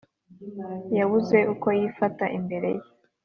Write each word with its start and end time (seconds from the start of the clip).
yabuze 0.97 1.37
uko 1.53 1.67
yifata 1.79 2.25
imbere 2.37 2.67
ye. 2.77 2.83